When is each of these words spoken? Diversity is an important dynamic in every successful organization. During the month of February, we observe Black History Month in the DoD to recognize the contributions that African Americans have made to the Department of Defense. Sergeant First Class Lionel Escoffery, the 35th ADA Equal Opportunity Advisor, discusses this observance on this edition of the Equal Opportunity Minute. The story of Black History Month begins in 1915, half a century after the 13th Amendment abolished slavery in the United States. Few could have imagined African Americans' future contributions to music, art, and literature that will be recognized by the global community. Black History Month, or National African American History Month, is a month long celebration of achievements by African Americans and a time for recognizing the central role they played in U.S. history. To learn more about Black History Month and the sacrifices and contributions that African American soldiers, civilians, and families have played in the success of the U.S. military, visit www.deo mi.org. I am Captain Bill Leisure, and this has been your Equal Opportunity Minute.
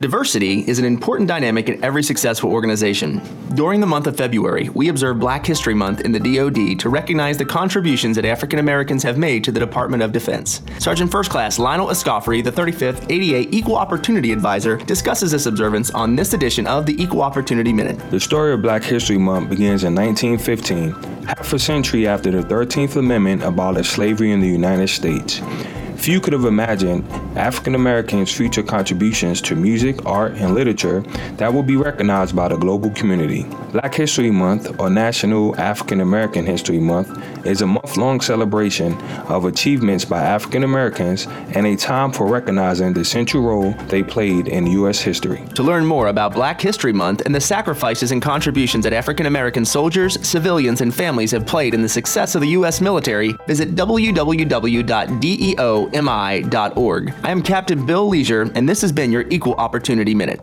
Diversity 0.00 0.60
is 0.68 0.78
an 0.78 0.84
important 0.84 1.26
dynamic 1.26 1.68
in 1.68 1.82
every 1.82 2.04
successful 2.04 2.52
organization. 2.52 3.20
During 3.56 3.80
the 3.80 3.86
month 3.88 4.06
of 4.06 4.16
February, 4.16 4.68
we 4.68 4.90
observe 4.90 5.18
Black 5.18 5.44
History 5.44 5.74
Month 5.74 6.02
in 6.02 6.12
the 6.12 6.20
DoD 6.20 6.78
to 6.78 6.88
recognize 6.88 7.36
the 7.36 7.44
contributions 7.44 8.14
that 8.14 8.24
African 8.24 8.60
Americans 8.60 9.02
have 9.02 9.18
made 9.18 9.42
to 9.42 9.50
the 9.50 9.58
Department 9.58 10.04
of 10.04 10.12
Defense. 10.12 10.62
Sergeant 10.78 11.10
First 11.10 11.32
Class 11.32 11.58
Lionel 11.58 11.88
Escoffery, 11.88 12.44
the 12.44 12.52
35th 12.52 13.10
ADA 13.10 13.52
Equal 13.52 13.74
Opportunity 13.74 14.30
Advisor, 14.30 14.76
discusses 14.76 15.32
this 15.32 15.46
observance 15.46 15.90
on 15.90 16.14
this 16.14 16.32
edition 16.32 16.68
of 16.68 16.86
the 16.86 16.94
Equal 17.02 17.22
Opportunity 17.22 17.72
Minute. 17.72 17.98
The 18.12 18.20
story 18.20 18.52
of 18.52 18.62
Black 18.62 18.84
History 18.84 19.18
Month 19.18 19.50
begins 19.50 19.82
in 19.82 19.96
1915, 19.96 20.92
half 21.24 21.52
a 21.52 21.58
century 21.58 22.06
after 22.06 22.30
the 22.30 22.44
13th 22.44 22.94
Amendment 22.94 23.42
abolished 23.42 23.94
slavery 23.94 24.30
in 24.30 24.38
the 24.38 24.46
United 24.46 24.90
States. 24.90 25.40
Few 25.98 26.20
could 26.20 26.32
have 26.32 26.44
imagined 26.44 27.06
African 27.36 27.74
Americans' 27.74 28.32
future 28.32 28.62
contributions 28.62 29.42
to 29.42 29.56
music, 29.56 30.06
art, 30.06 30.32
and 30.36 30.54
literature 30.54 31.00
that 31.36 31.52
will 31.52 31.64
be 31.64 31.76
recognized 31.76 32.34
by 32.36 32.48
the 32.48 32.56
global 32.56 32.90
community. 32.90 33.44
Black 33.72 33.94
History 33.94 34.30
Month, 34.30 34.80
or 34.80 34.88
National 34.88 35.54
African 35.60 36.00
American 36.00 36.46
History 36.46 36.78
Month, 36.78 37.46
is 37.46 37.62
a 37.62 37.66
month 37.66 37.96
long 37.96 38.20
celebration 38.20 38.94
of 39.28 39.44
achievements 39.44 40.04
by 40.04 40.22
African 40.22 40.62
Americans 40.62 41.26
and 41.54 41.66
a 41.66 41.74
time 41.76 42.12
for 42.12 42.26
recognizing 42.26 42.92
the 42.92 43.04
central 43.04 43.42
role 43.42 43.72
they 43.88 44.02
played 44.02 44.48
in 44.48 44.66
U.S. 44.68 45.00
history. 45.00 45.44
To 45.56 45.62
learn 45.62 45.84
more 45.84 46.06
about 46.06 46.32
Black 46.32 46.60
History 46.60 46.92
Month 46.92 47.22
and 47.26 47.34
the 47.34 47.40
sacrifices 47.40 48.12
and 48.12 48.22
contributions 48.22 48.84
that 48.84 48.92
African 48.92 49.26
American 49.26 49.64
soldiers, 49.64 50.24
civilians, 50.26 50.80
and 50.80 50.94
families 50.94 51.32
have 51.32 51.44
played 51.44 51.74
in 51.74 51.82
the 51.82 51.88
success 51.88 52.34
of 52.34 52.40
the 52.40 52.48
U.S. 52.48 52.80
military, 52.80 53.34
visit 53.46 53.74
www.deo 53.74 54.78
mi.org. 55.92 57.14
I 57.22 57.30
am 57.30 57.42
Captain 57.42 57.84
Bill 57.84 58.08
Leisure, 58.08 58.50
and 58.54 58.68
this 58.68 58.80
has 58.82 58.92
been 58.92 59.12
your 59.12 59.26
Equal 59.30 59.54
Opportunity 59.54 60.14
Minute. 60.14 60.40